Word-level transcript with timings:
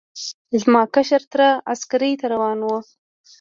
زما 0.61 0.81
کشر 0.95 1.21
تره 1.31 1.49
عسکرۍ 1.73 2.13
ته 2.19 2.25
روان 2.33 2.59
و. 2.63 2.69